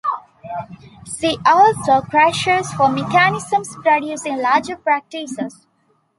[1.05, 5.67] See also crusher for mechanisms producing larger particles.